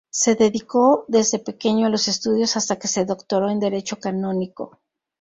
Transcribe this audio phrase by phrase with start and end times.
[0.09, 4.79] Se dedicó desde pequeño a los estudios, hasta que se doctoró en Derecho Canónico.